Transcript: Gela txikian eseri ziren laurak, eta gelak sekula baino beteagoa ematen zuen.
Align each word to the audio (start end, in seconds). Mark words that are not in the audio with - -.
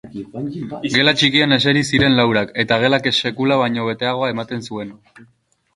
Gela 0.93 1.13
txikian 1.19 1.53
eseri 1.59 1.83
ziren 1.91 2.17
laurak, 2.21 2.57
eta 2.65 2.81
gelak 2.87 3.11
sekula 3.21 3.61
baino 3.65 3.87
beteagoa 3.93 4.33
ematen 4.37 4.71
zuen. 4.73 4.99